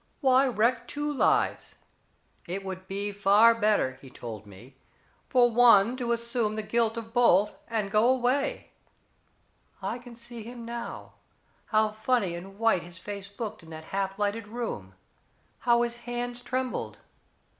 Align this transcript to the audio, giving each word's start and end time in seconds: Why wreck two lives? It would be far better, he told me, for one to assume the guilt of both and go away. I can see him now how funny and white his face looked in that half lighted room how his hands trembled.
Why 0.19 0.47
wreck 0.47 0.87
two 0.87 1.13
lives? 1.13 1.75
It 2.47 2.65
would 2.65 2.87
be 2.87 3.11
far 3.11 3.53
better, 3.53 3.99
he 4.01 4.09
told 4.09 4.47
me, 4.47 4.75
for 5.29 5.51
one 5.51 5.95
to 5.97 6.11
assume 6.11 6.55
the 6.55 6.63
guilt 6.63 6.97
of 6.97 7.13
both 7.13 7.55
and 7.67 7.91
go 7.91 8.09
away. 8.09 8.71
I 9.79 9.99
can 9.99 10.15
see 10.15 10.41
him 10.41 10.65
now 10.65 11.13
how 11.65 11.91
funny 11.91 12.33
and 12.33 12.57
white 12.57 12.81
his 12.81 12.97
face 12.97 13.29
looked 13.37 13.61
in 13.61 13.69
that 13.69 13.83
half 13.93 14.17
lighted 14.17 14.47
room 14.47 14.95
how 15.59 15.83
his 15.83 15.97
hands 15.97 16.41
trembled. 16.41 16.97